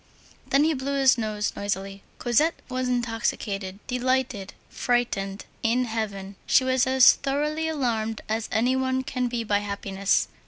[0.47, 2.01] Then he blew his nose noisily.
[2.17, 6.37] Cosette was intoxicated, delighted, frightened, in heaven.
[6.47, 10.27] She was as thoroughly alarmed as any one can be by happiness.